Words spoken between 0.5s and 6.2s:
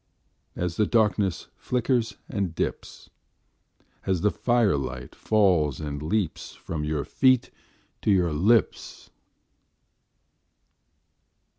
As the darkness flickers and dips, As the firelight falls and